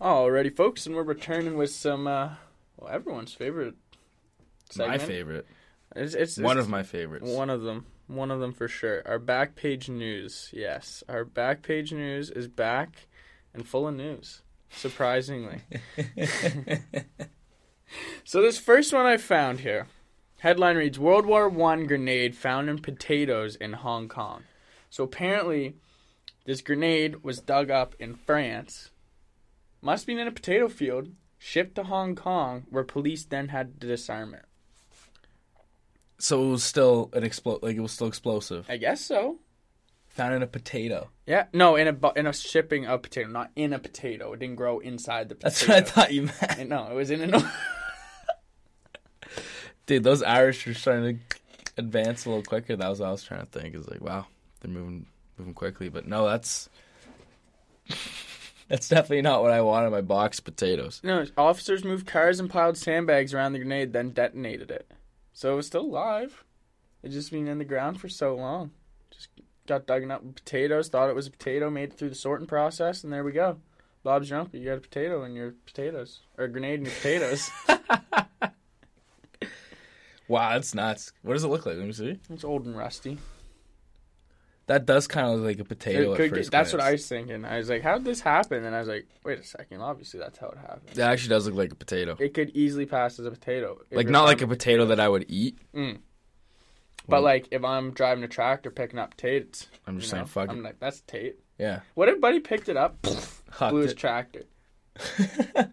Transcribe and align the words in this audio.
Alrighty, 0.00 0.54
folks, 0.54 0.86
and 0.86 0.94
we're 0.94 1.02
returning 1.02 1.56
with 1.56 1.70
some, 1.70 2.06
uh, 2.06 2.30
well, 2.76 2.90
everyone's 2.90 3.32
favorite 3.32 3.74
segment. 4.70 5.00
My 5.00 5.06
favorite. 5.06 5.46
It's, 5.96 6.14
it's, 6.14 6.38
One 6.38 6.56
it's 6.56 6.66
of 6.66 6.70
my 6.70 6.84
favorites. 6.84 7.28
one 7.28 7.50
of 7.50 7.62
them. 7.62 7.86
One 8.06 8.30
of 8.30 8.38
them 8.38 8.52
for 8.52 8.68
sure. 8.68 9.02
Our 9.06 9.18
back 9.18 9.56
page 9.56 9.88
news. 9.88 10.50
Yes, 10.52 11.02
our 11.08 11.24
back 11.24 11.62
page 11.62 11.92
news 11.92 12.30
is 12.30 12.46
back 12.46 13.08
and 13.52 13.66
full 13.66 13.88
of 13.88 13.96
news. 13.96 14.42
Surprisingly. 14.70 15.62
so 18.24 18.40
this 18.40 18.58
first 18.58 18.92
one 18.92 19.04
I 19.04 19.16
found 19.16 19.60
here. 19.60 19.88
Headline 20.40 20.76
reads 20.76 20.98
World 20.98 21.26
War 21.26 21.48
One 21.48 21.86
grenade 21.86 22.36
found 22.36 22.70
in 22.70 22.78
potatoes 22.78 23.56
in 23.56 23.72
Hong 23.72 24.08
Kong. 24.08 24.44
So 24.90 25.02
apparently 25.02 25.74
this 26.46 26.60
grenade 26.60 27.24
was 27.24 27.40
dug 27.40 27.70
up 27.70 27.96
in 27.98 28.14
France. 28.14 28.90
Must 29.80 30.06
be 30.06 30.12
in 30.14 30.26
a 30.26 30.32
potato 30.32 30.68
field, 30.68 31.08
shipped 31.38 31.76
to 31.76 31.84
Hong 31.84 32.14
Kong, 32.16 32.66
where 32.70 32.84
police 32.84 33.24
then 33.24 33.48
had 33.48 33.80
to 33.80 33.86
disarm 33.86 34.34
it. 34.34 34.44
so 36.18 36.42
it 36.44 36.50
was 36.50 36.64
still 36.64 37.10
an 37.12 37.22
explo 37.22 37.62
like 37.62 37.76
it 37.76 37.80
was 37.80 37.92
still 37.92 38.08
explosive. 38.08 38.66
I 38.68 38.76
guess 38.76 39.00
so. 39.00 39.38
Found 40.08 40.34
in 40.34 40.42
a 40.42 40.48
potato. 40.48 41.10
Yeah, 41.26 41.44
no, 41.52 41.76
in 41.76 41.86
a 41.86 41.92
bu- 41.92 42.12
in 42.16 42.26
a 42.26 42.32
shipping 42.32 42.86
of 42.86 43.02
potato, 43.02 43.28
not 43.28 43.52
in 43.54 43.72
a 43.72 43.78
potato. 43.78 44.32
It 44.32 44.40
didn't 44.40 44.56
grow 44.56 44.80
inside 44.80 45.28
the 45.28 45.36
potato. 45.36 45.48
That's 45.50 45.68
what 45.68 45.76
I 45.76 45.80
thought 45.82 46.12
you 46.12 46.22
meant. 46.22 46.68
No, 46.68 46.88
it 46.90 46.94
was 46.94 47.10
in 47.12 47.20
an. 47.22 47.40
Dude, 49.86 50.02
those 50.02 50.22
Irish 50.24 50.66
are 50.66 50.74
starting 50.74 51.20
to 51.20 51.36
advance 51.78 52.26
a 52.26 52.30
little 52.30 52.42
quicker. 52.44 52.74
That 52.76 52.88
was 52.88 52.98
what 53.00 53.08
I 53.08 53.12
was 53.12 53.22
trying 53.22 53.40
to 53.40 53.46
think. 53.46 53.74
Is 53.76 53.88
like, 53.88 54.00
wow, 54.00 54.26
they're 54.60 54.70
moving 54.70 55.06
moving 55.38 55.54
quickly. 55.54 55.88
But 55.88 56.06
no, 56.08 56.26
that's 56.28 56.68
that's 58.68 58.88
definitely 58.88 59.22
not 59.22 59.42
what 59.42 59.50
I 59.50 59.60
want 59.60 59.86
in 59.86 59.92
my 59.92 60.00
box 60.00 60.40
potatoes. 60.40 61.00
no, 61.02 61.26
officers 61.36 61.84
moved 61.84 62.06
cars 62.06 62.40
and 62.40 62.50
piled 62.50 62.76
sandbags 62.76 63.34
around 63.34 63.52
the 63.52 63.58
grenade, 63.58 63.92
then 63.92 64.10
detonated 64.10 64.70
it. 64.70 64.90
So 65.32 65.52
it 65.52 65.56
was 65.56 65.66
still 65.66 65.82
alive. 65.82 66.44
It 67.02 67.10
just 67.10 67.30
been 67.30 67.46
in 67.48 67.58
the 67.58 67.64
ground 67.64 68.00
for 68.00 68.08
so 68.08 68.34
long. 68.34 68.72
Just 69.10 69.28
got 69.66 69.86
dug 69.86 70.10
up 70.10 70.22
with 70.22 70.34
potatoes. 70.34 70.88
Thought 70.88 71.10
it 71.10 71.14
was 71.16 71.26
a 71.28 71.30
potato. 71.30 71.70
Made 71.70 71.90
it 71.90 71.98
through 71.98 72.08
the 72.08 72.14
sorting 72.14 72.46
process, 72.46 73.04
and 73.04 73.12
there 73.12 73.22
we 73.24 73.32
go. 73.32 73.58
Bob's 74.02 74.30
your 74.30 74.40
uncle. 74.40 74.58
You 74.58 74.64
got 74.66 74.78
a 74.78 74.80
potato 74.80 75.24
in 75.24 75.34
your 75.34 75.52
potatoes, 75.66 76.20
or 76.36 76.44
a 76.44 76.48
grenade 76.48 76.80
in 76.80 76.86
your 76.86 76.94
potatoes. 76.94 77.50
Wow, 80.28 80.50
that's 80.52 80.74
nuts. 80.74 81.12
What 81.22 81.32
does 81.32 81.44
it 81.44 81.48
look 81.48 81.64
like? 81.64 81.78
Let 81.78 81.86
me 81.86 81.92
see. 81.92 82.18
it's 82.30 82.44
old 82.44 82.66
and 82.66 82.76
rusty. 82.76 83.16
That 84.68 84.86
does 84.86 85.06
kind 85.06 85.26
of 85.26 85.40
look 85.40 85.44
like 85.46 85.58
a 85.58 85.64
potato 85.64 86.10
It 86.10 86.12
at 86.12 86.16
could 86.18 86.30
first 86.30 86.50
get- 86.50 86.56
that's 86.58 86.72
what 86.72 86.80
I 86.82 86.92
was 86.92 87.06
thinking. 87.08 87.44
I 87.44 87.58
was 87.58 87.68
like, 87.68 87.82
how 87.82 87.96
did 87.96 88.04
this 88.04 88.20
happen? 88.20 88.64
And 88.64 88.74
I 88.76 88.78
was 88.78 88.88
like, 88.88 89.06
wait 89.24 89.38
a 89.38 89.42
second. 89.42 89.80
Obviously, 89.80 90.20
that's 90.20 90.38
how 90.38 90.48
it 90.48 90.58
happened. 90.58 90.90
It 90.92 90.98
actually 91.00 91.30
does 91.30 91.46
look 91.46 91.54
like 91.56 91.72
a 91.72 91.74
potato. 91.74 92.16
It 92.20 92.34
could 92.34 92.50
easily 92.50 92.86
pass 92.86 93.18
as 93.18 93.26
a 93.26 93.30
potato. 93.30 93.80
Like 93.90 94.08
not 94.08 94.24
like 94.24 94.36
a 94.36 94.40
farming 94.40 94.56
potato 94.56 94.86
that 94.86 95.00
I 95.00 95.08
would 95.08 95.24
eat. 95.28 95.58
Mm. 95.74 95.98
But 97.08 97.14
Well- 97.16 97.22
like, 97.22 97.48
if 97.50 97.64
I'm 97.64 97.92
driving 97.92 98.22
a 98.24 98.28
tractor 98.28 98.70
picking 98.70 98.98
up 98.98 99.16
Tates, 99.16 99.68
I'm 99.86 99.94
you 99.94 100.00
just 100.00 100.12
know, 100.12 100.18
saying, 100.18 100.26
fuck 100.26 100.50
I'm 100.50 100.58
it. 100.58 100.62
like, 100.64 100.78
that's 100.80 101.00
Tate. 101.00 101.36
Yeah. 101.58 101.80
What 101.94 102.08
if 102.10 102.20
Buddy 102.20 102.40
picked 102.40 102.68
it 102.68 102.76
up, 102.76 102.98
Hucked 103.50 103.72
blew 103.72 103.80
his 103.82 103.92
it. 103.92 103.98
tractor? 103.98 104.42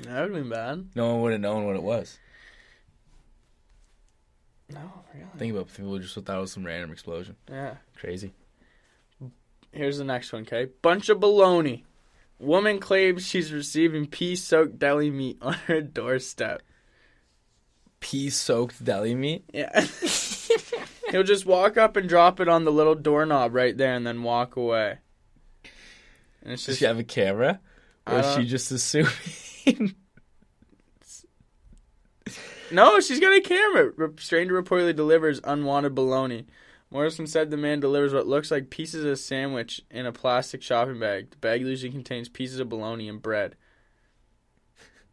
That 0.00 0.20
would 0.22 0.30
have 0.30 0.32
been 0.32 0.48
bad. 0.48 0.88
no 0.94 1.12
one 1.14 1.22
would 1.22 1.32
have 1.32 1.40
known 1.40 1.66
what 1.66 1.74
it 1.74 1.82
was. 1.82 2.18
No, 4.72 4.80
really. 5.14 5.26
Think 5.38 5.52
about 5.54 5.72
people 5.74 5.98
just 5.98 6.14
thought 6.14 6.36
it 6.36 6.40
was 6.40 6.52
some 6.52 6.64
random 6.64 6.92
explosion. 6.92 7.36
Yeah. 7.48 7.76
Crazy. 7.96 8.32
Here's 9.72 9.98
the 9.98 10.04
next 10.04 10.32
one. 10.32 10.42
Okay, 10.42 10.68
bunch 10.82 11.08
of 11.08 11.18
baloney. 11.18 11.84
Woman 12.38 12.78
claims 12.78 13.26
she's 13.26 13.52
receiving 13.52 14.06
pea-soaked 14.06 14.78
deli 14.78 15.10
meat 15.10 15.38
on 15.42 15.54
her 15.66 15.80
doorstep. 15.80 16.62
Pea 18.00 18.30
soaked 18.30 18.84
deli 18.84 19.14
meat. 19.14 19.44
Yeah. 19.52 19.80
He'll 21.10 21.24
just 21.24 21.46
walk 21.46 21.76
up 21.76 21.96
and 21.96 22.08
drop 22.08 22.38
it 22.38 22.48
on 22.48 22.64
the 22.64 22.72
little 22.72 22.94
doorknob 22.94 23.54
right 23.54 23.76
there 23.76 23.94
and 23.94 24.06
then 24.06 24.22
walk 24.22 24.56
away. 24.56 24.98
And 26.42 26.52
it's 26.52 26.62
Does 26.64 26.74
just 26.74 26.78
she 26.80 26.84
have 26.84 26.98
a 26.98 27.04
camera? 27.04 27.60
Or 28.06 28.20
is 28.20 28.34
she 28.34 28.44
just 28.44 28.70
assuming? 28.70 29.10
No, 32.70 33.00
she's 33.00 33.20
got 33.20 33.36
a 33.36 33.40
camera. 33.40 33.92
Re- 33.96 34.08
Stranger 34.18 34.60
reportedly 34.60 34.94
delivers 34.94 35.40
unwanted 35.44 35.94
bologna. 35.94 36.46
Morrison 36.90 37.26
said 37.26 37.50
the 37.50 37.56
man 37.56 37.80
delivers 37.80 38.14
what 38.14 38.26
looks 38.26 38.50
like 38.50 38.70
pieces 38.70 39.04
of 39.04 39.18
sandwich 39.18 39.82
in 39.90 40.06
a 40.06 40.12
plastic 40.12 40.62
shopping 40.62 40.98
bag. 40.98 41.30
The 41.30 41.36
bag 41.36 41.60
usually 41.60 41.92
contains 41.92 42.28
pieces 42.28 42.60
of 42.60 42.68
bologna 42.68 43.08
and 43.08 43.20
bread. 43.20 43.56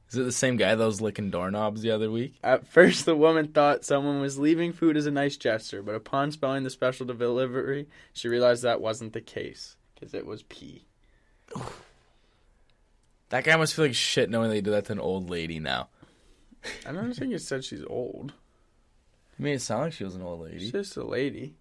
Is 0.10 0.18
it 0.18 0.24
the 0.24 0.32
same 0.32 0.56
guy 0.56 0.76
that 0.76 0.86
was 0.86 1.02
licking 1.02 1.32
doorknobs 1.32 1.82
the 1.82 1.92
other 1.92 2.12
week? 2.12 2.36
At 2.44 2.68
first, 2.68 3.06
the 3.06 3.16
woman 3.16 3.48
thought 3.48 3.84
someone 3.84 4.22
was 4.22 4.40
leaving 4.40 4.72
food 4.72 4.96
as 4.96 5.06
a 5.06 5.12
nice 5.12 5.36
gesture, 5.36 5.82
but 5.82 5.96
upon 5.96 6.32
spelling 6.32 6.64
the 6.64 6.70
special 6.70 7.06
delivery, 7.06 7.88
she 8.14 8.30
realized 8.30 8.64
that 8.64 8.82
wasn't 8.82 9.14
the 9.14 9.22
case 9.22 9.76
because 9.94 10.14
it 10.14 10.26
was 10.26 10.44
pea. 10.44 10.86
That 13.30 13.44
guy 13.44 13.56
must 13.58 13.74
feel 13.74 13.86
like 13.86 13.96
shit 13.96 14.30
knowing 14.30 14.50
they 14.50 14.62
did 14.62 14.72
that 14.74 14.86
to 14.86 14.94
an 14.94 15.00
old 15.00 15.30
lady 15.30 15.60
now. 15.60 15.90
I 16.86 16.92
don't 16.92 17.14
think 17.14 17.34
it 17.34 17.42
said 17.42 17.64
she's 17.64 17.84
old. 17.86 18.34
You 19.38 19.44
made 19.44 19.54
it 19.56 19.62
sound 19.62 19.82
like 19.84 19.94
she 19.94 20.04
was 20.04 20.16
an 20.16 20.22
old 20.22 20.42
lady. 20.42 20.60
She's 20.60 20.72
just 20.72 20.96
a 20.98 21.04
lady. 21.04 21.56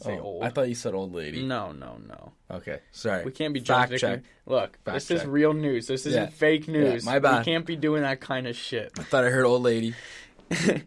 Say 0.00 0.18
Oh, 0.18 0.22
old. 0.22 0.42
I 0.44 0.48
thought 0.48 0.68
you 0.70 0.74
said 0.74 0.94
old 0.94 1.12
lady. 1.14 1.42
no, 1.42 1.70
no, 1.72 1.98
no. 2.08 2.32
Okay, 2.50 2.78
sorry. 2.92 3.24
We 3.24 3.30
can't 3.30 3.52
be 3.52 3.60
Fact 3.60 3.90
jumping. 3.92 3.98
check. 3.98 4.20
Look, 4.46 4.78
Fact 4.84 4.94
this 4.94 5.10
is 5.10 5.20
check. 5.20 5.28
real 5.30 5.52
news. 5.52 5.86
This 5.86 6.06
isn't 6.06 6.22
Yeah. 6.22 6.28
fake 6.30 6.66
news. 6.66 7.04
my 7.04 7.18
bad. 7.18 7.40
We 7.40 7.44
can't 7.52 7.66
be 7.66 7.76
doing 7.76 8.00
that 8.02 8.20
kind 8.20 8.46
of 8.46 8.56
shit. 8.56 8.90
I 8.98 9.02
thought 9.02 9.24
I 9.24 9.28
heard 9.28 9.44
old 9.44 9.62
lady. 9.62 9.94
then 10.48 10.82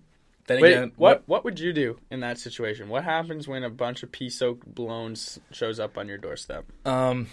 Wait, 0.50 0.74
again, 0.74 0.92
what 0.96 1.22
what 1.28 1.44
would 1.46 1.59
you 1.59 1.72
do 1.72 2.00
in 2.12 2.22
that 2.22 2.40
situation? 2.40 2.90
What 2.90 3.04
happens 3.04 3.48
when 3.48 3.64
a 3.64 3.70
bunch 3.70 4.02
of 4.04 4.12
pea-soaked 4.12 4.66
balloons 4.74 5.40
shows 5.52 5.80
up 5.80 5.98
on 6.00 6.08
your 6.08 6.18
doorstep? 6.18 6.66
Um, 6.86 7.28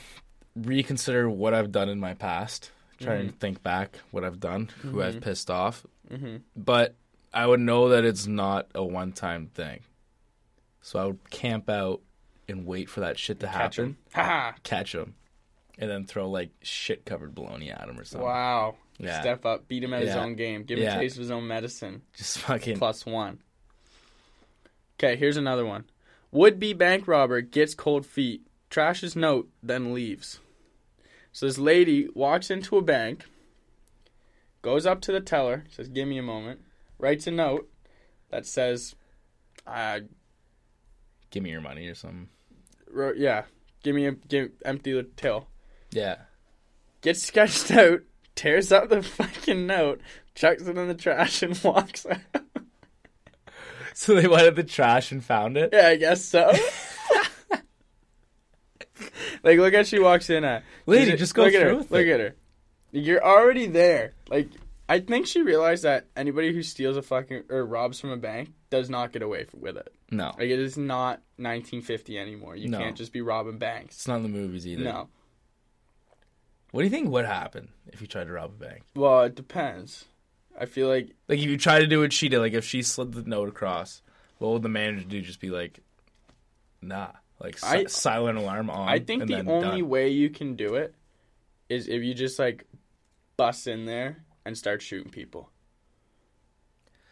reconsider 0.55 1.29
what 1.31 1.55
I've 1.55 1.73
done 1.73 1.89
in 1.89 1.99
my 2.01 2.15
past. 2.15 2.71
Try 3.01 3.17
Mm-hmm. 3.17 3.27
to 3.29 3.33
think 3.35 3.63
back 3.63 3.99
what 4.11 4.25
I've 4.25 4.39
done, 4.41 4.69
who 4.83 5.03
I've 5.03 5.21
pissed 5.23 5.51
off. 5.51 5.85
Hmm 6.11 6.37
But 6.57 6.95
I 7.33 7.47
would 7.47 7.61
know 7.61 7.91
that 7.91 8.05
it's 8.05 8.27
not 8.27 8.69
a 8.75 8.85
one-time 8.85 9.47
thing. 9.55 9.81
So 10.81 10.99
I 10.99 11.05
would 11.07 11.31
camp 11.31 11.71
out 11.71 12.01
and 12.49 12.67
wait 12.67 12.89
for 12.91 13.01
that 13.01 13.19
shit 13.19 13.41
to 13.41 13.47
Catch 13.47 13.77
happen. 13.77 13.85
him. 13.87 13.97
Ha 14.15 14.55
Catch 14.65 14.95
him, 14.95 15.15
and 15.79 15.89
then 15.91 16.05
throw 16.05 16.29
like 16.29 16.51
shit-covered 16.63 17.35
bologna 17.35 17.71
at 17.71 17.89
him 17.89 17.99
or 17.99 18.05
something. 18.05 18.27
Wow. 18.29 18.75
Yeah. 18.99 19.21
Step 19.21 19.47
up, 19.47 19.69
beat 19.69 19.83
him 19.83 19.95
at 19.95 20.03
his 20.03 20.15
Yeah. 20.15 20.23
own 20.23 20.35
game, 20.35 20.65
give 20.65 20.79
him 20.79 20.85
Yeah. 20.85 20.97
a 20.97 21.01
taste 21.01 21.17
of 21.17 21.21
his 21.21 21.31
own 21.31 21.47
medicine. 21.47 22.03
Just 22.15 22.39
fucking. 22.39 22.79
Plus 22.79 23.07
one. 23.07 23.41
Okay, 24.99 25.17
here's 25.17 25.37
another 25.37 25.65
one. 25.67 25.85
Would-be 26.31 26.73
bank 26.75 27.09
robber 27.09 27.41
gets 27.41 27.75
cold 27.75 28.07
feet, 28.07 28.43
trashes 28.71 29.17
note, 29.17 29.49
then 29.63 29.93
leaves. 29.95 30.41
So 31.33 31.47
this 31.47 31.59
lady 31.59 32.09
walks 32.15 32.51
into 32.51 32.77
a 32.77 32.83
bank, 32.83 33.25
goes 34.63 34.87
up 34.87 35.01
to 35.03 35.13
the 35.13 35.21
teller, 35.21 35.65
says, 35.71 35.89
"Give 35.89 36.09
me 36.09 36.19
a 36.19 36.23
moment," 36.23 36.61
writes 36.99 37.27
a 37.27 37.31
note 37.31 37.69
that 38.31 38.47
says, 38.47 38.95
"Uh, 39.67 40.01
Give 41.31 41.43
me 41.43 41.51
your 41.51 41.61
money 41.61 41.87
or 41.89 41.95
something. 41.95 42.29
ro- 42.91 43.15
yeah, 43.17 43.45
give 43.83 43.95
me 43.95 44.07
a 44.07 44.13
give 44.13 44.51
empty 44.65 44.93
the 44.93 45.03
till." 45.17 45.49
Yeah. 45.91 46.17
Gets 47.03 47.23
sketched 47.23 47.71
out, 47.73 48.01
tears 48.35 48.71
up 48.73 48.89
the 48.89 49.03
fucking 49.03 49.67
note, 49.67 50.01
chucks 50.35 50.63
it 50.63 50.79
in 50.79 50.89
the 50.89 50.95
trash, 50.95 51.43
and 51.43 51.59
walks 51.65 52.07
out. 52.07 52.19
So 53.95 54.15
they 54.15 54.27
went 54.29 54.47
at 54.47 54.57
the 54.57 54.63
trash 54.65 55.13
and 55.13 55.23
found 55.25 55.57
it. 55.59 55.71
Yeah, 55.73 55.89
I 55.89 55.97
guess 55.97 56.25
so. 56.25 56.51
like, 59.43 59.59
look 59.59 59.75
at 59.75 59.87
she 59.87 59.99
walks 59.99 60.31
in 60.31 60.45
at. 60.45 60.63
Lady, 60.87 61.17
just 61.17 61.35
go 61.35 61.45
look 61.45 61.55
at 61.55 61.63
her. 61.63 61.69
through 61.83 61.99
Look 61.99 62.07
it. 62.07 62.13
at 62.13 62.21
her. 62.21 62.35
You're 62.93 63.25
already 63.25 63.67
there. 63.67 64.13
Like, 64.29 64.49
I 64.89 65.01
think 65.01 65.27
she 65.27 65.43
realized 65.43 65.85
that 65.85 66.07
anybody 66.17 66.53
who 66.53 66.63
steals 66.63 66.97
a 66.97 67.03
fucking 67.03 67.45
or 67.49 67.65
robs 67.65 67.99
from 67.99 68.11
a 68.11 68.17
bank 68.17 68.51
does 68.71 68.91
not 68.91 69.13
get 69.13 69.23
away 69.23 69.47
with 69.59 69.77
it. 69.77 69.93
No, 70.11 70.27
Like, 70.39 70.51
it 70.51 70.59
is 70.59 70.77
not 70.77 71.23
1950 71.39 72.19
anymore. 72.19 72.55
You 72.55 72.69
No. 72.69 72.79
can't 72.79 72.97
just 72.97 73.13
be 73.13 73.23
robbing 73.23 73.57
banks. 73.59 73.97
it's 73.97 74.09
not 74.09 74.17
in 74.17 74.23
the 74.25 74.29
movies 74.29 74.67
either. 74.67 74.85
No. 74.85 75.09
What 76.71 76.81
do 76.81 76.85
you 76.85 76.91
think 76.91 77.09
would 77.11 77.25
happen 77.27 77.69
if 77.89 78.01
you 78.01 78.07
tried 78.07 78.25
to 78.29 78.33
rob 78.33 78.51
a 78.61 78.65
bank? 78.65 78.83
Well, 78.95 79.23
it 79.23 79.35
depends. 79.35 80.07
I 80.59 80.67
feel 80.67 80.89
like 80.89 81.11
Like 81.29 81.39
if 81.39 81.45
you 81.47 81.57
try 81.59 81.79
to 81.81 81.87
do 81.87 82.01
what 82.01 82.13
she 82.13 82.29
did, 82.29 82.39
like 82.41 82.53
if 82.55 82.65
she 82.65 82.83
slid 82.83 83.13
the 83.13 83.23
note 83.23 83.49
across, 83.49 84.03
what 84.39 84.53
would 84.53 84.63
the 84.63 84.69
manager 84.69 85.07
do? 85.07 85.21
Just 85.23 85.41
be 85.41 85.51
like, 85.51 85.81
nah, 86.81 87.09
like 87.41 87.59
si- 87.59 87.67
I- 87.67 87.85
silent 87.87 88.39
alarm 88.39 88.71
on. 88.71 88.89
I 88.89 88.99
think 88.99 89.27
the 89.27 89.37
only 89.47 89.81
done. 89.81 89.89
way 89.89 90.09
you 90.09 90.31
can 90.31 90.57
do 90.57 90.75
it 90.75 90.95
is 91.69 91.89
if 91.89 92.03
you 92.03 92.13
just 92.15 92.39
like 92.39 92.65
bust 93.37 93.67
in 93.67 93.87
there 93.87 94.25
and 94.45 94.57
start 94.57 94.83
shooting 94.83 95.11
people. 95.11 95.51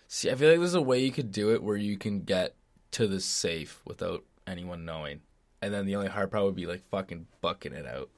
See, 0.09 0.31
I 0.31 0.35
feel 0.35 0.51
like 0.51 0.59
there's 0.59 0.75
a 0.75 0.83
way 0.83 0.99
you 1.05 1.13
could 1.13 1.31
do 1.31 1.53
it 1.53 1.63
where 1.63 1.77
you 1.77 1.97
can 1.97 2.23
get 2.23 2.57
to 2.93 3.07
the 3.07 3.21
safe 3.21 3.81
without 3.85 4.25
anyone 4.47 4.85
knowing, 4.85 5.21
and 5.63 5.73
then 5.73 5.87
the 5.87 5.95
only 5.95 6.09
hard 6.09 6.31
part 6.33 6.45
would 6.45 6.57
be 6.57 6.67
like 6.67 6.83
fucking 6.91 7.27
bucking 7.41 7.73
it 7.73 7.87
out. 7.87 8.11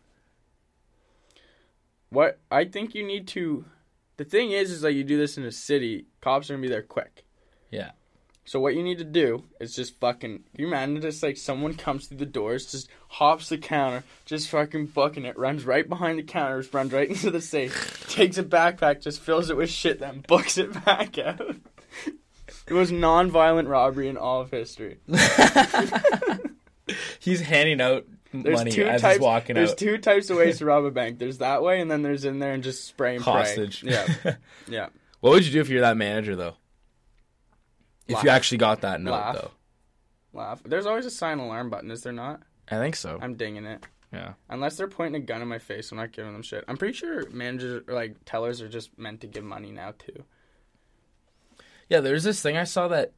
what 2.08 2.38
I 2.50 2.64
think 2.64 2.94
you 2.94 3.06
need 3.06 3.26
to. 3.28 3.64
The 4.19 4.25
thing 4.25 4.52
is, 4.52 4.70
is 4.70 4.82
like 4.82 4.94
you 4.94 5.04
do 5.04 5.19
this 5.19 5.37
in 5.37 5.44
a 5.44 5.52
city, 5.52 6.06
cops 6.20 6.49
are 6.49 6.54
gonna 6.54 6.62
be 6.62 6.69
there 6.69 6.82
quick. 6.82 7.25
Yeah. 7.70 7.93
So 8.44 8.59
what 8.59 8.75
you 8.75 8.83
need 8.83 8.99
to 8.99 9.05
do 9.05 9.44
is 9.61 9.75
just 9.75 10.00
fucking. 10.00 10.43
You 10.56 10.67
imagine 10.67 11.00
just 11.00 11.23
like 11.23 11.37
someone 11.37 11.75
comes 11.75 12.06
through 12.09 12.19
the 12.19 12.27
doors, 12.27 12.71
just 12.71 12.91
hops 13.09 13.49
the 13.49 13.56
counter, 13.59 14.03
just 14.25 14.49
fucking 14.49 14.87
booking 14.87 15.25
it, 15.25 15.39
runs 15.39 15.65
right 15.65 15.89
behind 15.89 16.19
the 16.19 16.25
counter, 16.25 16.65
runs 16.73 16.93
right 16.93 17.09
into 17.11 17.31
the 17.31 17.41
safe, 17.41 18.06
takes 18.09 18.39
a 18.39 18.43
backpack, 18.43 19.00
just 19.00 19.21
fills 19.21 19.49
it 19.49 19.56
with 19.56 19.71
shit, 19.71 20.00
then 20.00 20.25
books 20.27 20.59
it 20.59 20.73
back 20.85 21.19
out. 21.19 21.55
it 22.67 22.75
was 22.75 22.91
non-violent 22.91 23.69
robbery 23.69 24.09
in 24.09 24.17
all 24.17 24.41
of 24.41 24.50
history. 24.50 24.99
He's 27.21 27.41
handing 27.41 27.81
out 27.81 28.05
There's 28.35 28.59
money 28.59 28.73
two 28.73 28.85
as 28.85 29.00
types. 29.00 29.15
he's 29.17 29.23
walking 29.23 29.56
out. 29.56 29.61
there's 29.61 29.75
two 29.75 29.99
types 29.99 30.31
of 30.31 30.37
ways 30.37 30.59
to 30.59 30.65
rob 30.65 30.85
a 30.85 30.91
bank. 31.00 31.19
There's 31.21 31.38
that 31.38 31.62
way, 31.62 31.81
and 31.81 31.88
then 31.91 32.03
there's 32.03 32.25
in 32.25 32.38
there 32.41 32.53
and 32.53 32.62
just 32.62 32.85
spray 32.87 33.15
and 33.15 33.25
pray. 33.25 33.33
Hostage. 33.33 33.85
Yeah, 33.85 34.06
yeah. 34.69 34.88
what 35.21 35.31
would 35.31 35.47
you 35.47 35.53
do 35.53 35.61
if 35.61 35.69
you're 35.69 35.83
that 35.83 35.97
manager 35.97 36.35
though? 36.35 36.56
If 38.08 38.22
you 38.22 38.31
actually 38.31 38.58
got 38.58 38.81
that 38.82 39.00
note 39.00 39.12
Laugh. 39.12 39.34
though. 39.37 39.50
Laugh. 40.32 40.62
There's 40.64 40.87
always 40.87 41.06
a 41.06 41.10
sign 41.10 41.38
alarm 41.38 41.70
button, 41.70 41.90
is 41.90 42.02
there 42.02 42.12
not? 42.12 42.40
I 42.69 42.76
think 42.78 42.96
so. 42.96 43.19
I'm 43.20 43.34
dinging 43.34 43.64
it. 43.66 43.84
Yeah. 44.12 44.34
Unless 44.50 44.76
they're 44.76 44.88
pointing 44.88 45.22
a 45.22 45.25
gun 45.25 45.40
in 45.43 45.49
my 45.49 45.58
face, 45.58 45.90
I'm 45.90 45.99
not 45.99 46.12
giving 46.12 46.32
them 46.32 46.43
shit. 46.43 46.64
I'm 46.69 46.76
pretty 46.76 46.94
sure 46.94 47.28
managers 47.31 47.82
or 47.88 47.94
like 47.94 48.16
tellers 48.25 48.60
are 48.60 48.69
just 48.69 48.96
meant 48.99 49.20
to 49.22 49.26
give 49.26 49.44
money 49.44 49.70
now 49.70 49.94
too. 49.99 50.25
Yeah, 51.88 52.00
there's 52.00 52.25
this 52.25 52.40
thing 52.43 52.56
I 52.56 52.64
saw 52.64 52.88
that 52.88 53.12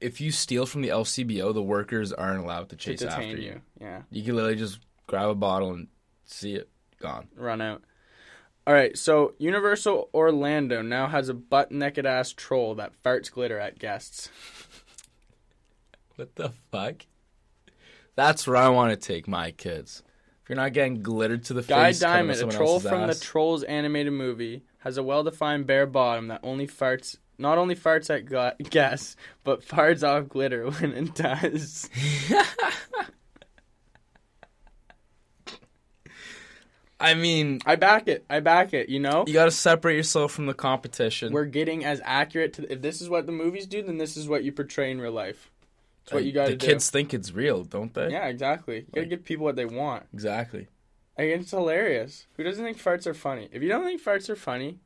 if 0.00 0.20
you 0.20 0.30
steal 0.30 0.66
from 0.66 0.82
the 0.82 0.88
LCBO, 0.88 1.52
the 1.52 1.62
workers 1.62 2.12
aren't 2.12 2.40
allowed 2.42 2.68
to 2.70 2.76
To 2.76 2.76
chase 2.76 3.00
detain 3.00 3.30
after 3.30 3.36
you. 3.42 3.48
you. 3.50 3.60
Yeah. 3.80 4.02
You 4.10 4.22
can 4.24 4.34
literally 4.36 4.56
just 4.56 4.80
grab 5.06 5.28
a 5.28 5.34
bottle 5.34 5.70
and 5.72 5.88
see 6.24 6.54
it 6.54 6.68
gone. 7.00 7.28
Run 7.36 7.60
out. 7.60 7.82
All 8.66 8.74
right, 8.74 8.96
so 8.96 9.34
Universal 9.38 10.10
Orlando 10.12 10.82
now 10.82 11.08
has 11.08 11.28
a 11.28 11.34
butt 11.34 11.72
naked 11.72 12.06
ass 12.06 12.32
troll 12.32 12.74
that 12.76 12.92
farts 13.02 13.30
glitter 13.30 13.58
at 13.58 13.78
guests. 13.78 14.30
What 16.16 16.36
the 16.36 16.52
fuck? 16.70 17.06
That's 18.14 18.46
where 18.46 18.56
I 18.56 18.68
want 18.68 18.90
to 18.90 18.96
take 18.96 19.26
my 19.26 19.52
kids. 19.52 20.02
If 20.42 20.50
you're 20.50 20.56
not 20.56 20.74
getting 20.74 21.02
glittered 21.02 21.44
to 21.44 21.54
the 21.54 21.62
Guy 21.62 21.86
face, 21.86 22.02
coming 22.02 22.28
Diamond, 22.36 22.52
a 22.52 22.56
troll 22.56 22.80
from 22.80 23.08
ass. 23.08 23.18
the 23.18 23.24
Trolls 23.24 23.62
animated 23.62 24.12
movie, 24.12 24.62
has 24.78 24.98
a 24.98 25.02
well-defined 25.02 25.66
bare 25.66 25.86
bottom 25.86 26.28
that 26.28 26.40
only 26.42 26.66
farts, 26.66 27.16
not 27.38 27.56
only 27.56 27.74
farts 27.74 28.10
at 28.14 28.70
guests, 28.70 29.16
but 29.42 29.66
farts 29.66 30.06
off 30.06 30.28
glitter 30.28 30.70
when 30.70 30.92
it 30.92 31.14
does. 31.14 31.88
I 37.00 37.14
mean, 37.14 37.60
I 37.64 37.76
back 37.76 38.08
it. 38.08 38.24
I 38.28 38.40
back 38.40 38.74
it. 38.74 38.88
You 38.90 39.00
know, 39.00 39.24
you 39.26 39.32
got 39.32 39.46
to 39.46 39.50
separate 39.50 39.96
yourself 39.96 40.32
from 40.32 40.46
the 40.46 40.54
competition. 40.54 41.32
we're 41.32 41.46
getting 41.46 41.84
as 41.84 42.00
accurate 42.04 42.52
to. 42.54 42.70
If 42.72 42.82
this 42.82 43.00
is 43.00 43.08
what 43.08 43.24
the 43.26 43.32
movies 43.32 43.66
do, 43.66 43.82
then 43.82 43.96
this 43.98 44.16
is 44.16 44.28
what 44.28 44.44
you 44.44 44.52
portray 44.52 44.90
in 44.90 45.00
real 45.00 45.12
life. 45.12 45.50
It's 46.04 46.12
what 46.12 46.24
you 46.24 46.32
got 46.32 46.46
to 46.46 46.52
do. 46.52 46.58
the 46.58 46.66
kids 46.66 46.90
think 46.90 47.12
it's 47.14 47.32
real, 47.32 47.64
don't 47.64 47.92
they? 47.94 48.10
Yeah, 48.10 48.26
exactly. 48.26 48.76
You 48.76 48.82
gotta 48.94 49.00
Like- 49.02 49.10
give 49.10 49.24
people 49.24 49.44
what 49.44 49.56
they 49.56 49.64
want. 49.66 50.04
Exactly. 50.12 50.68
Like, 51.18 51.28
it's 51.28 51.50
hilarious. 51.50 52.26
Who 52.36 52.42
doesn't 52.44 52.64
think 52.64 52.78
farts 52.78 53.06
are 53.06 53.14
funny? 53.14 53.48
If 53.52 53.62
you 53.62 53.68
don't 53.68 53.84
think 53.84 54.02
farts 54.02 54.28
are 54.30 54.36
funny, 54.36 54.78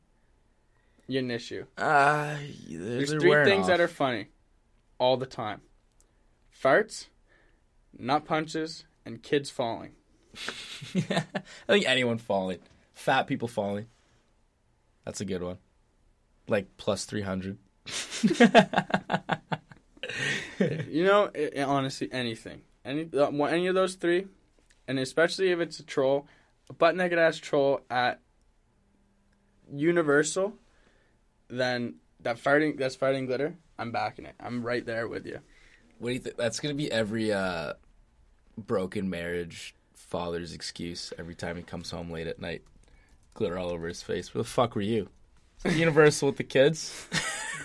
you're 1.06 1.22
an 1.22 1.31
issue. 1.31 1.67
Uh, 1.78 2.37
There's 2.69 3.10
three 3.12 3.44
things 3.44 3.67
that 3.69 3.81
are 3.81 3.88
funny 3.88 4.28
all 4.99 5.17
the 5.17 5.26
time 5.26 5.60
farts, 6.62 7.06
nut 7.96 8.25
punches, 8.25 8.84
and 9.05 9.22
kids 9.22 9.50
falling. 9.50 9.93
I 10.94 11.25
think 11.66 11.86
anyone 11.88 12.19
falling, 12.19 12.58
fat 12.92 13.26
people 13.26 13.48
falling. 13.48 13.86
That's 15.04 15.20
a 15.20 15.25
good 15.25 15.42
one. 15.42 15.58
Like 16.48 16.76
plus 16.76 17.04
three 17.04 17.22
hundred. 17.22 17.58
You 20.58 21.04
know, 21.04 21.31
i 21.34 21.50
i- 21.58 21.62
honestly, 21.62 22.08
anything. 22.12 22.62
Any, 22.84 23.08
uh, 23.16 23.31
any 23.44 23.66
of 23.66 23.75
those 23.75 23.94
three, 23.94 24.26
and 24.86 24.98
especially 24.98 25.50
if 25.50 25.58
it's 25.60 25.78
a 25.81 25.82
troll, 25.82 26.26
a 26.69 26.72
butt 26.75 26.94
naked 26.96 27.19
ass 27.19 27.38
troll 27.38 27.81
at 27.90 28.20
Universal, 29.72 30.52
then 31.48 31.94
that 32.20 32.36
farting, 32.36 32.76
that's 32.78 32.94
fighting 32.94 33.26
glitter, 33.26 33.56
I'm 33.78 33.90
backing 33.90 34.26
it. 34.26 34.34
I'm 34.38 34.62
right 34.62 34.84
there 34.84 35.08
with 35.08 35.26
you. 35.26 35.40
What 35.98 36.08
do 36.10 36.14
you 36.14 36.20
think? 36.20 36.36
That's 36.36 36.60
gonna 36.60 36.75
be 36.75 36.92
every 36.92 37.32
uh, 37.32 37.72
broken 38.58 39.08
marriage 39.08 39.75
father's 40.14 40.55
excuse 40.55 41.12
every 41.19 41.34
time 41.34 41.56
he 41.56 41.62
comes 41.64 41.90
home 41.90 42.08
late 42.08 42.28
at 42.28 42.38
night. 42.38 42.62
Glitter 43.34 43.58
all 43.58 43.70
over 43.70 43.88
his 43.88 44.00
face. 44.00 44.32
Where 44.32 44.44
the 44.44 44.49
fuck 44.49 44.76
were 44.76 44.81
you? 44.81 45.08
Universal 45.64 46.28
with 46.28 46.37
the 46.37 46.44
kids. 46.44 47.08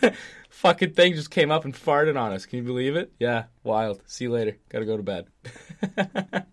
Fucking 0.50 0.94
thing 0.94 1.13
just 1.13 1.30
came 1.30 1.51
up 1.51 1.63
and 1.63 1.75
farted 1.75 2.19
on 2.19 2.31
us. 2.31 2.48
Can 2.48 2.57
you 2.57 2.63
believe 2.63 2.96
it? 2.96 3.12
Yeah, 3.19 3.44
wild. 3.63 4.01
See 4.07 4.24
you 4.24 4.31
later. 4.31 4.57
Gotta 4.69 4.86
go 4.86 4.98
to 4.98 5.04
bed. 5.04 5.28
I 5.96 6.44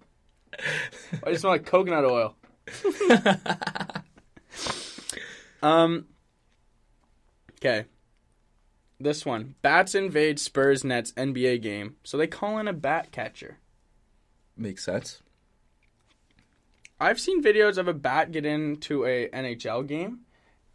just 1.28 1.44
like 1.44 1.64
coconut 1.64 2.04
oil. 2.04 2.36
um. 5.62 6.04
Okay. 7.52 7.86
This 9.00 9.24
one. 9.24 9.54
Bats 9.62 9.94
invade 9.94 10.38
Spurs 10.38 10.84
Nets 10.84 11.12
NBA 11.12 11.62
game, 11.62 11.96
so 12.04 12.18
they 12.18 12.26
call 12.26 12.58
in 12.58 12.68
a 12.68 12.74
bat 12.74 13.12
catcher. 13.12 13.60
Makes 14.58 14.84
sense. 14.84 15.22
I've 17.00 17.20
seen 17.20 17.42
videos 17.42 17.78
of 17.78 17.88
a 17.88 17.94
bat 17.94 18.32
get 18.32 18.46
into 18.46 19.04
a 19.04 19.28
NHL 19.28 19.86
game, 19.86 20.20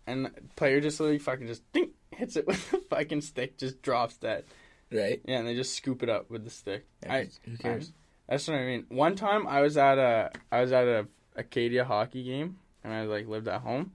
and 0.06 0.26
the 0.26 0.32
player 0.56 0.80
just 0.82 1.00
literally 1.00 1.20
fucking 1.20 1.48
just 1.48 1.70
ding, 1.72 1.92
hits 2.12 2.36
it 2.36 2.48
with 2.48 2.74
a 2.74 2.78
fucking 2.78 3.22
stick, 3.22 3.58
just 3.58 3.82
drops 3.82 4.18
dead. 4.18 4.46
Right? 4.92 5.22
Yeah, 5.26 5.40
and 5.40 5.48
they 5.48 5.56
just 5.56 5.76
scoop 5.76 6.04
it 6.04 6.10
up 6.10 6.30
with 6.30 6.44
the 6.44 6.50
stick. 6.50 6.86
Yeah, 7.04 7.14
I, 7.14 7.30
who 7.46 7.58
cares? 7.58 7.94
That's 8.28 8.48
what 8.48 8.58
I 8.58 8.66
mean. 8.66 8.86
One 8.90 9.16
time 9.16 9.48
I 9.48 9.62
was 9.62 9.78
at 9.78 9.98
a 9.98 10.32
I 10.52 10.62
was 10.62 10.72
at 10.72 10.88
a 10.88 11.08
Acadia 11.36 11.86
hockey 11.86 12.24
game 12.24 12.58
and 12.84 12.94
I 12.94 13.04
like 13.04 13.28
lived 13.28 13.48
at 13.48 13.62
home 13.62 13.92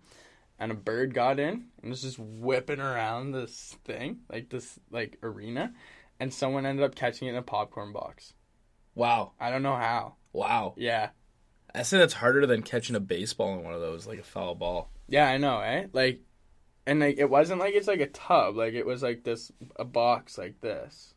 and 0.58 0.72
a 0.72 0.74
bird 0.74 1.14
got 1.14 1.38
in 1.38 1.66
and 1.80 1.90
was 1.90 2.02
just 2.02 2.18
whipping 2.18 2.80
around 2.80 3.32
this 3.32 3.76
thing, 3.84 4.20
like 4.30 4.48
this 4.48 4.78
like 4.90 5.18
arena, 5.22 5.72
and 6.18 6.32
someone 6.32 6.66
ended 6.66 6.84
up 6.84 6.94
catching 6.94 7.28
it 7.28 7.32
in 7.32 7.36
a 7.36 7.42
popcorn 7.42 7.92
box. 7.92 8.34
Wow. 8.94 9.32
I 9.38 9.50
don't 9.50 9.62
know 9.62 9.76
how. 9.76 10.14
Wow. 10.32 10.74
Yeah. 10.76 11.10
I 11.74 11.82
say 11.82 11.98
that's 11.98 12.14
harder 12.14 12.46
than 12.46 12.62
catching 12.62 12.96
a 12.96 13.00
baseball 13.00 13.54
in 13.58 13.62
one 13.64 13.74
of 13.74 13.80
those, 13.80 14.06
like 14.06 14.18
a 14.18 14.22
foul 14.24 14.54
ball. 14.54 14.90
Yeah, 15.08 15.28
I 15.28 15.36
know, 15.36 15.60
eh? 15.60 15.86
Like 15.92 16.20
and 16.86 17.00
like 17.00 17.18
it 17.18 17.28
wasn't 17.28 17.60
like 17.60 17.74
it's 17.74 17.88
like 17.88 18.00
a 18.00 18.06
tub, 18.06 18.56
like 18.56 18.74
it 18.74 18.86
was 18.86 19.02
like 19.02 19.24
this 19.24 19.52
a 19.76 19.84
box 19.84 20.38
like 20.38 20.60
this. 20.60 21.14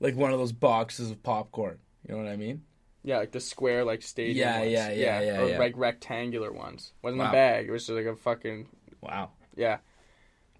Like 0.00 0.16
one 0.16 0.32
of 0.32 0.38
those 0.38 0.52
boxes 0.52 1.10
of 1.10 1.22
popcorn. 1.22 1.78
You 2.08 2.14
know 2.16 2.22
what 2.22 2.30
I 2.30 2.36
mean? 2.36 2.62
Yeah, 3.04 3.18
like 3.18 3.32
the 3.32 3.40
square 3.40 3.84
like 3.84 4.02
stadium 4.02 4.36
Yeah, 4.38 4.58
ones. 4.60 4.70
yeah, 4.72 4.90
yeah, 4.92 5.20
yeah, 5.20 5.40
Or 5.40 5.48
yeah. 5.50 5.58
like 5.58 5.74
rectangular 5.76 6.52
ones. 6.52 6.92
Wasn't 7.02 7.20
Wow. 7.20 7.30
a 7.30 7.32
bag, 7.32 7.68
it 7.68 7.70
was 7.70 7.86
just 7.86 7.96
like 7.96 8.06
a 8.06 8.16
fucking 8.16 8.68
Wow. 9.00 9.30
yeah. 9.56 9.78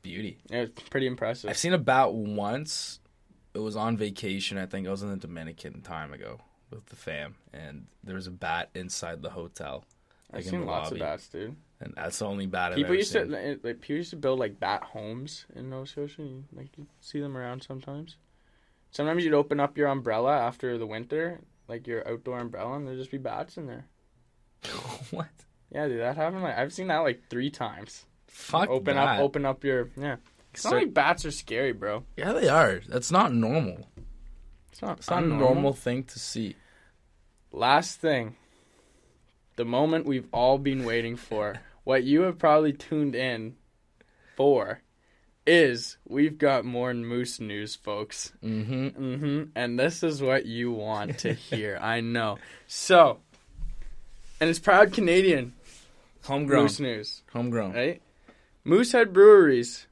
Beauty. 0.03 0.39
It 0.51 0.59
was 0.59 0.71
pretty 0.91 1.07
impressive. 1.07 1.49
I've 1.51 1.57
seen 1.59 1.75
about 1.75 2.15
once. 2.15 2.99
It 3.55 3.61
was 3.61 3.77
on 3.77 3.97
vacation. 3.97 4.59
I 4.59 4.67
think 4.67 4.89
I 4.89 4.91
was 4.91 5.03
in 5.03 5.11
the 5.11 5.17
Dominican 5.17 5.83
time 5.83 6.13
ago 6.13 6.41
with 6.73 6.87
the 6.87 6.97
fam, 6.97 7.35
and 7.53 7.87
there 8.03 8.15
was 8.15 8.27
a 8.27 8.31
bat 8.33 8.71
inside 8.75 9.23
the 9.23 9.31
hotel, 9.31 9.85
like 10.33 10.41
I've 10.41 10.45
in 10.47 10.51
seen 10.51 10.61
the 10.61 10.67
lots 10.67 10.91
lobby. 10.91 11.01
of 11.01 11.07
bats, 11.07 11.29
dude. 11.29 11.57
and 11.81 11.93
that's 11.97 12.19
the 12.19 12.27
only 12.27 12.47
bat 12.47 12.73
I've 12.73 12.77
People 12.77 12.91
ever 12.93 12.99
used 12.99 13.13
seen. 13.13 13.29
to 13.31 13.59
like 13.63 13.81
people 13.81 13.97
used 13.97 14.11
to 14.11 14.17
build 14.17 14.39
like 14.39 14.59
bat 14.59 14.83
homes 14.83 15.47
in 15.55 15.71
Nova 15.71 15.87
Scotia. 15.87 16.23
You, 16.23 16.45
like 16.53 16.77
you 16.77 16.87
see 17.01 17.21
them 17.21 17.37
around 17.37 17.63
sometimes. 17.63 18.17
Sometimes 18.91 19.25
you'd 19.25 19.35
open 19.35 19.59
up 19.61 19.79
your 19.79 19.89
umbrella 19.89 20.37
after 20.37 20.77
the 20.77 20.87
winter, 20.87 21.41
like 21.69 21.87
your 21.87 22.07
outdoor 22.07 22.39
umbrella, 22.41 22.75
and 22.77 22.87
there'd 22.87 22.99
just 22.99 23.11
be 23.11 23.19
bats 23.19 23.57
in 23.57 23.67
there. 23.67 23.87
what? 25.11 25.29
Yeah, 25.71 25.89
dude, 25.89 26.01
that 26.01 26.17
happened. 26.17 26.43
Like 26.43 26.59
I've 26.59 26.73
seen 26.73 26.89
that 26.89 26.99
like 26.99 27.23
three 27.31 27.51
times. 27.51 28.05
Fuck 28.29 28.69
open 28.71 28.97
that. 28.97 29.17
up, 29.17 29.21
open 29.21 29.45
up 29.47 29.65
your 29.65 29.89
yeah. 29.97 30.17
It's 30.55 30.65
not 30.65 30.75
like 30.75 30.93
bats 30.93 31.25
are 31.25 31.31
scary, 31.31 31.73
bro. 31.73 32.05
Yeah, 32.17 32.33
they 32.35 32.49
are. 32.49 32.81
That's 32.87 33.11
not 33.11 33.33
normal. 33.33 33.89
It's 34.71 34.83
not. 34.83 34.99
It's 34.99 35.09
not 35.11 35.23
a 35.23 35.27
normal 35.27 35.73
thing 35.73 36.05
to 36.05 36.19
see. 36.19 36.57
Last 37.53 38.01
thing, 38.01 38.37
the 39.57 39.65
moment 39.65 40.07
we've 40.07 40.29
all 40.33 40.59
been 40.59 40.85
waiting 40.85 41.17
for, 41.17 41.57
what 41.85 42.03
you 42.05 42.23
have 42.23 42.39
probably 42.39 42.73
tuned 42.73 43.15
in 43.15 43.57
for, 44.37 44.81
is 45.47 45.97
we've 46.09 46.39
got 46.39 46.65
more 46.65 46.95
moose 46.95 47.41
news, 47.41 47.75
folks. 47.77 48.33
Mm-hmm. 48.43 48.89
hmm 49.17 49.43
And 49.55 49.79
this 49.79 50.03
is 50.03 50.23
what 50.23 50.47
you 50.47 50.73
want 50.73 51.19
to 51.19 51.33
hear. 51.51 51.79
I 51.81 52.01
know. 52.01 52.39
So, 52.67 53.19
and 54.41 54.49
it's 54.49 54.59
proud 54.61 54.93
Canadian 54.93 55.53
Homegrown. 56.25 56.63
moose 56.63 56.81
news, 56.81 57.23
Homegrown. 57.33 57.73
right? 57.73 58.01
Moosehead 58.65 59.13
Breweries 59.13 59.87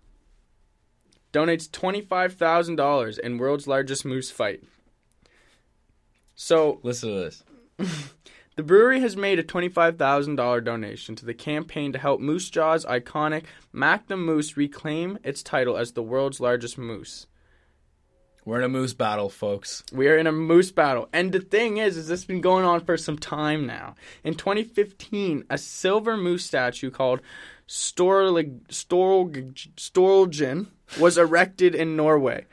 donates 1.32 1.70
twenty 1.70 2.00
five 2.00 2.34
thousand 2.34 2.76
dollars 2.76 3.18
in 3.18 3.36
world's 3.36 3.66
largest 3.66 4.04
moose 4.04 4.30
fight. 4.30 4.62
So 6.36 6.78
Listen 6.82 7.10
to 7.10 7.16
this. 7.16 7.42
The 8.56 8.64
brewery 8.64 9.00
has 9.00 9.16
made 9.16 9.38
a 9.38 9.42
$25,000 9.42 10.64
donation 10.64 11.16
to 11.16 11.24
the 11.24 11.32
campaign 11.32 11.92
to 11.92 11.98
help 11.98 12.20
Moose 12.20 12.50
Jaw's 12.50 12.84
iconic 12.84 13.44
Mac 13.72 14.08
the 14.08 14.18
Moose 14.18 14.54
reclaim 14.54 15.18
its 15.24 15.42
title 15.42 15.78
as 15.78 15.92
the 15.92 16.02
world's 16.02 16.40
largest 16.40 16.76
moose. 16.76 17.26
We're 18.44 18.58
in 18.58 18.64
a 18.64 18.68
moose 18.68 18.92
battle, 18.92 19.30
folks. 19.30 19.82
We 19.92 20.08
are 20.08 20.18
in 20.18 20.26
a 20.26 20.32
moose 20.32 20.72
battle. 20.72 21.08
And 21.12 21.32
the 21.32 21.40
thing 21.40 21.76
is, 21.76 21.96
is 21.96 22.08
this 22.08 22.20
has 22.20 22.26
been 22.26 22.42
going 22.42 22.66
on 22.66 22.84
for 22.84 22.98
some 22.98 23.16
time 23.16 23.66
now. 23.66 23.94
In 24.24 24.34
2015, 24.34 25.44
a 25.48 25.56
silver 25.56 26.16
moose 26.16 26.44
statue 26.44 26.90
called 26.90 27.20
Storlig- 27.68 28.66
Storlgen 28.68 30.66
was 30.98 31.16
erected 31.16 31.74
in 31.74 31.96
Norway. 31.96 32.46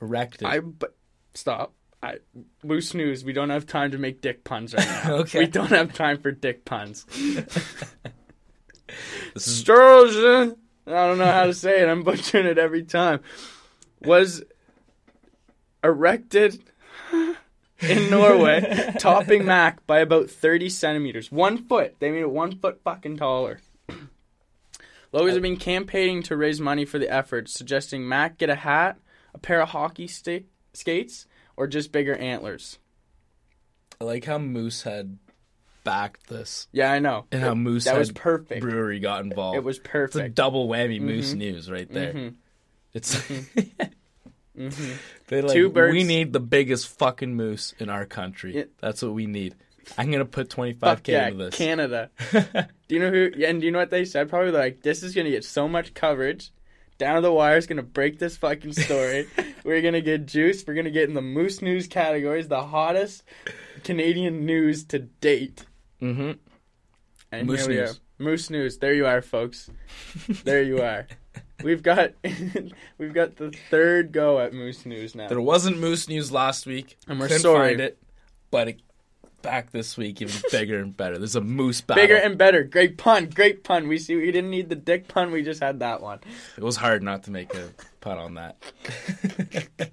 Erected. 0.00 0.46
I 0.46 0.60
but 0.60 0.94
stop. 1.32 1.72
I 2.04 2.18
moose 2.62 2.94
news. 2.94 3.24
We 3.24 3.32
don't 3.32 3.50
have 3.50 3.66
time 3.66 3.90
to 3.92 3.98
make 3.98 4.20
dick 4.20 4.44
puns 4.44 4.74
right 4.74 4.86
now. 5.04 5.14
Okay. 5.16 5.40
We 5.40 5.46
don't 5.46 5.70
have 5.70 5.92
time 5.94 6.18
for 6.20 6.30
dick 6.30 6.64
puns. 6.64 7.06
Is 9.34 9.42
Storlgen. 9.64 10.56
I 10.86 10.90
don't 10.90 11.18
know 11.18 11.24
how 11.24 11.46
to 11.46 11.54
say 11.54 11.80
it. 11.80 11.88
I'm 11.88 12.02
butchering 12.02 12.46
it 12.46 12.58
every 12.58 12.82
time. 12.84 13.20
Was 14.02 14.44
erected 15.82 16.62
in 17.80 18.10
Norway, 18.10 18.94
topping 18.98 19.46
Mac 19.46 19.86
by 19.86 20.00
about 20.00 20.30
30 20.30 20.68
centimeters. 20.68 21.32
One 21.32 21.56
foot. 21.56 21.96
They 22.00 22.10
made 22.10 22.20
it 22.20 22.30
one 22.30 22.58
foot 22.58 22.80
fucking 22.84 23.16
taller. 23.16 23.60
Logos 25.12 25.34
have 25.34 25.42
been 25.42 25.56
campaigning 25.56 26.22
to 26.24 26.36
raise 26.36 26.60
money 26.60 26.84
for 26.84 26.98
the 26.98 27.08
effort, 27.08 27.48
suggesting 27.48 28.06
Mac 28.08 28.36
get 28.36 28.50
a 28.50 28.56
hat, 28.56 28.98
a 29.32 29.38
pair 29.38 29.62
of 29.62 29.68
hockey 29.70 30.08
stick 30.08 30.46
skates, 30.72 31.26
or 31.56 31.66
just 31.66 31.92
bigger 31.92 32.14
antlers. 32.14 32.78
I 34.00 34.04
like 34.04 34.24
how 34.24 34.38
Moosehead 34.38 35.18
backed 35.84 36.28
this 36.28 36.66
Yeah, 36.72 36.90
I 36.90 36.98
know. 36.98 37.26
and 37.30 37.42
how 37.42 37.54
Moose 37.54 37.84
that 37.84 37.98
was 37.98 38.10
perfect. 38.10 38.60
Brewery 38.62 39.00
got 39.00 39.22
involved. 39.22 39.56
It 39.56 39.64
was 39.64 39.78
perfect. 39.78 40.16
it's 40.16 40.24
a 40.26 40.28
double 40.28 40.68
whammy 40.68 41.00
Moose 41.00 41.34
news 41.34 41.70
right 41.70 41.90
there. 41.90 42.12
Mhm. 42.12 42.34
It's 42.94 43.14
Mhm. 44.56 44.94
they 45.28 45.42
like 45.42 45.52
Two 45.52 45.68
birds- 45.68 45.92
we 45.92 46.04
need 46.04 46.32
the 46.32 46.40
biggest 46.40 46.88
fucking 46.98 47.34
moose 47.34 47.74
in 47.78 47.88
our 47.88 48.06
country. 48.06 48.56
Yeah. 48.56 48.64
That's 48.80 49.02
what 49.02 49.12
we 49.12 49.26
need. 49.26 49.54
I'm 49.98 50.10
gonna 50.10 50.24
put 50.24 50.48
25k 50.48 50.78
Fuck 50.80 51.08
yeah, 51.08 51.28
into 51.28 51.44
this. 51.44 51.56
Canada. 51.56 52.10
Do 52.88 52.94
you 52.94 53.00
know 53.00 53.10
who? 53.10 53.30
Yeah, 53.36 53.48
and 53.50 53.60
do 53.60 53.66
you 53.66 53.72
know 53.72 53.78
what 53.80 53.90
they 53.90 54.04
said? 54.04 54.28
Probably 54.30 54.50
like, 54.52 54.82
this 54.82 55.02
is 55.02 55.14
gonna 55.14 55.30
get 55.30 55.44
so 55.44 55.68
much 55.68 55.92
coverage. 55.94 56.52
Down 57.04 57.16
to 57.16 57.20
the 57.20 57.30
wire 57.30 57.58
is 57.58 57.66
gonna 57.66 57.82
break 57.82 58.18
this 58.18 58.38
fucking 58.38 58.72
story. 58.72 59.28
We're 59.62 59.82
gonna 59.82 60.00
get 60.00 60.24
juice. 60.24 60.64
We're 60.66 60.72
gonna 60.72 60.90
get 60.90 61.06
in 61.06 61.14
the 61.14 61.20
Moose 61.20 61.60
News 61.60 61.86
categories, 61.86 62.48
the 62.48 62.62
hottest 62.64 63.24
Canadian 63.82 64.46
news 64.46 64.84
to 64.84 65.00
date. 65.00 65.66
mm-hmm. 66.00 66.32
And 67.30 67.46
Moose 67.46 67.66
here 67.66 67.68
we 67.68 67.74
News. 67.76 67.90
are. 67.90 68.22
Moose 68.22 68.48
News. 68.48 68.78
There 68.78 68.94
you 68.94 69.04
are, 69.06 69.20
folks. 69.20 69.68
there 70.44 70.62
you 70.62 70.80
are. 70.80 71.06
We've 71.62 71.82
got 71.82 72.12
we've 72.98 73.12
got 73.12 73.36
the 73.36 73.52
third 73.68 74.10
go 74.10 74.38
at 74.40 74.54
Moose 74.54 74.86
News 74.86 75.14
now. 75.14 75.28
There 75.28 75.42
wasn't 75.42 75.78
Moose 75.78 76.08
news 76.08 76.32
last 76.32 76.64
week, 76.64 76.96
And 77.06 77.20
we're 77.20 77.26
Couldn't 77.28 77.42
sorry. 77.42 77.68
find 77.68 77.80
it, 77.82 77.98
but 78.50 78.68
it, 78.68 78.80
back 79.44 79.70
this 79.70 79.96
week 79.96 80.20
even 80.20 80.34
bigger 80.50 80.80
and 80.80 80.96
better. 80.96 81.18
There's 81.18 81.36
a 81.36 81.40
Moose 81.40 81.80
battle. 81.80 82.02
Bigger 82.02 82.16
and 82.16 82.36
better. 82.36 82.64
Great 82.64 82.98
pun. 82.98 83.28
Great 83.30 83.62
pun. 83.62 83.86
We 83.86 83.98
see 83.98 84.16
we 84.16 84.32
didn't 84.32 84.50
need 84.50 84.68
the 84.68 84.74
dick 84.74 85.06
pun. 85.06 85.30
We 85.30 85.42
just 85.44 85.62
had 85.62 85.78
that 85.80 86.00
one. 86.02 86.20
it 86.56 86.64
was 86.64 86.76
hard 86.76 87.02
not 87.02 87.22
to 87.24 87.30
make 87.30 87.54
a 87.54 87.70
pun 88.00 88.18
on 88.18 88.34
that. 88.34 88.56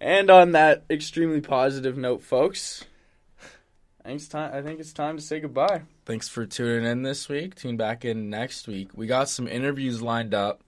And 0.00 0.30
on 0.30 0.52
that 0.52 0.84
extremely 0.88 1.40
positive 1.40 1.96
note, 1.96 2.22
folks, 2.22 2.84
I 4.04 4.08
think 4.08 4.28
time. 4.28 4.54
I 4.54 4.62
think 4.62 4.80
it's 4.80 4.92
time 4.92 5.16
to 5.16 5.22
say 5.22 5.40
goodbye. 5.40 5.82
Thanks 6.04 6.28
for 6.28 6.46
tuning 6.46 6.84
in 6.84 7.02
this 7.02 7.28
week. 7.28 7.54
Tune 7.54 7.76
back 7.76 8.04
in 8.04 8.30
next 8.30 8.68
week. 8.68 8.90
We 8.94 9.06
got 9.06 9.28
some 9.28 9.48
interviews 9.48 10.02
lined 10.02 10.34
up. 10.34 10.62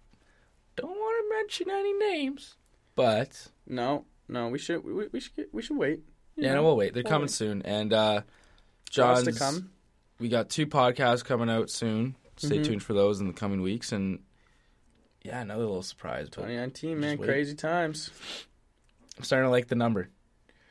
Don't 0.77 0.91
want 0.91 1.25
to 1.25 1.37
mention 1.37 1.71
any 1.71 1.93
names, 1.93 2.57
but 2.95 3.49
No, 3.67 4.05
no, 4.29 4.49
we 4.49 4.59
should 4.59 4.85
we, 4.85 5.07
we 5.09 5.21
should 5.21 5.47
we 5.53 5.63
should 5.63 5.77
wait. 5.77 6.01
Yeah, 6.37 6.51
know, 6.51 6.55
no, 6.57 6.63
we'll 6.65 6.77
wait. 6.77 6.95
They're 6.95 7.03
we'll 7.03 7.11
coming 7.11 7.25
wait. 7.27 7.31
soon. 7.31 7.63
And 7.63 7.93
uh, 7.93 8.21
John's 8.91 9.25
to 9.25 9.33
come. 9.33 9.71
We 10.19 10.29
got 10.29 10.49
two 10.51 10.67
podcasts 10.67 11.25
coming 11.25 11.51
out 11.51 11.71
soon. 11.71 12.17
Stay 12.37 12.59
Mhm. 12.59 12.65
tuned 12.65 12.83
for 12.83 12.93
those 12.93 13.21
in 13.21 13.27
the 13.27 13.33
coming 13.33 13.63
weeks. 13.63 13.93
And 13.93 14.21
yeah, 15.23 15.41
another 15.41 15.65
little 15.65 15.83
surprise. 15.83 16.29
2019, 16.31 17.01
man, 17.01 17.19
wait. 17.19 17.27
crazy 17.27 17.55
times. 17.55 18.11
I'm 19.19 19.25
starting 19.25 19.47
to 19.47 19.51
like 19.51 19.69
the 19.69 19.75
number. 19.75 20.09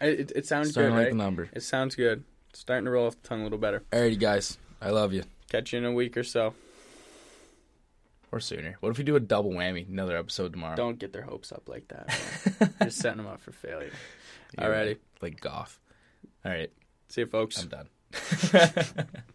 It, 0.02 0.20
it, 0.20 0.32
it 0.36 0.46
sounds 0.46 0.72
starting 0.72 0.92
good, 0.92 0.96
to 0.96 1.00
like 1.00 1.06
right? 1.08 1.12
the 1.12 1.18
number. 1.24 1.50
It 1.54 1.64
sounds 1.64 1.96
good. 1.96 2.24
It's 2.52 2.60
starting 2.60 2.86
to 2.86 2.92
roll 2.92 3.08
off 3.08 3.20
the 3.22 3.28
tongue 3.28 3.42
a 3.42 3.44
little 3.44 3.58
better. 3.58 3.84
Alrighty, 3.92 4.20
guys. 4.20 4.58
I 4.82 4.92
love 4.92 5.14
you. 5.14 5.24
Catch 5.50 5.74
you 5.74 5.80
in 5.80 5.86
a 5.86 5.92
week 5.92 6.16
or 6.18 6.24
so. 6.24 6.54
Or 8.32 8.40
sooner. 8.40 8.76
What 8.82 8.90
if 8.90 8.98
we 8.98 9.04
do 9.04 9.16
a 9.16 9.20
double 9.20 9.52
whammy? 9.52 9.88
Another 9.88 10.18
episode 10.18 10.52
tomorrow. 10.52 10.76
Don't 10.76 11.00
get 11.00 11.14
their 11.14 11.22
hopes 11.22 11.52
up 11.52 11.68
like 11.70 11.88
that. 11.88 12.10
Just 12.84 12.98
setting 13.02 13.18
them 13.18 13.28
up 13.28 13.40
for 13.40 13.52
failure. 13.52 13.92
You're 14.60 14.70
Alrighty. 14.70 14.98
Like 15.26 15.42
Goff. 15.42 15.80
All 16.46 16.52
right. 16.52 16.72
See 17.10 17.22
you, 17.22 17.28
folks. 17.28 17.60
I'm 17.64 17.70
done. 17.70 17.90